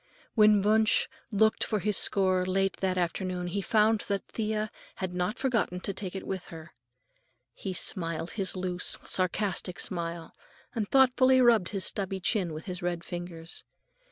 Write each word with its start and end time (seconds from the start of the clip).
When 0.33 0.63
Wunsch 0.63 1.07
looked 1.31 1.63
for 1.63 1.77
his 1.77 1.95
score 1.95 2.43
late 2.43 2.77
that 2.77 2.97
afternoon, 2.97 3.45
he 3.45 3.61
found 3.61 3.99
that 4.07 4.27
Thea 4.29 4.71
had 4.95 5.13
not 5.13 5.37
forgotten 5.37 5.79
to 5.81 5.93
take 5.93 6.15
it 6.15 6.25
with 6.25 6.45
her. 6.45 6.73
He 7.53 7.73
smiled 7.73 8.31
his 8.31 8.55
loose, 8.55 8.97
sarcastic 9.05 9.79
smile, 9.79 10.33
and 10.73 10.89
thoughtfully 10.89 11.39
rubbed 11.39 11.69
his 11.69 11.85
stubbly 11.85 12.19
chin 12.19 12.51
with 12.51 12.65
his 12.65 12.81
red 12.81 13.03
fingers. 13.03 13.63